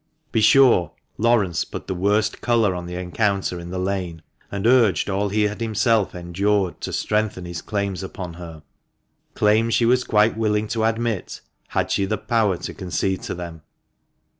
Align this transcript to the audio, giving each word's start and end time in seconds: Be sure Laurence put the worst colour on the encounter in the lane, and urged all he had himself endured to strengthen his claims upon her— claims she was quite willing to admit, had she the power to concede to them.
Be 0.31 0.41
sure 0.41 0.93
Laurence 1.19 1.63
put 1.63 1.85
the 1.85 1.93
worst 1.93 2.41
colour 2.41 2.73
on 2.73 2.87
the 2.87 2.95
encounter 2.95 3.59
in 3.59 3.69
the 3.69 3.77
lane, 3.77 4.23
and 4.51 4.65
urged 4.65 5.11
all 5.11 5.29
he 5.29 5.43
had 5.43 5.61
himself 5.61 6.15
endured 6.15 6.81
to 6.81 6.91
strengthen 6.91 7.45
his 7.45 7.61
claims 7.61 8.01
upon 8.01 8.33
her— 8.33 8.63
claims 9.35 9.75
she 9.75 9.85
was 9.85 10.03
quite 10.03 10.35
willing 10.35 10.67
to 10.69 10.85
admit, 10.85 11.41
had 11.67 11.91
she 11.91 12.05
the 12.05 12.17
power 12.17 12.57
to 12.57 12.73
concede 12.73 13.21
to 13.21 13.35
them. 13.35 13.61